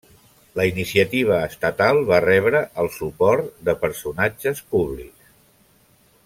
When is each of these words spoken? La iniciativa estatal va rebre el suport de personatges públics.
La 0.59 0.63
iniciativa 0.69 1.35
estatal 1.49 1.99
va 2.11 2.21
rebre 2.25 2.61
el 2.85 2.91
suport 2.97 3.53
de 3.69 3.77
personatges 3.85 4.65
públics. 4.73 5.31